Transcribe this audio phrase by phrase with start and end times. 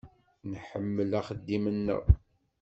[0.51, 2.03] Nḥemmel axeddim-nneɣ.